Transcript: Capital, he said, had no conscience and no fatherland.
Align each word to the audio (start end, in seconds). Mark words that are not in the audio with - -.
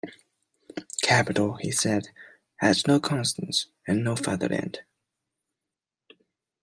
Capital, 1.03 1.57
he 1.57 1.69
said, 1.69 2.07
had 2.55 2.87
no 2.87 2.99
conscience 2.99 3.67
and 3.85 4.03
no 4.03 4.15
fatherland. 4.15 4.79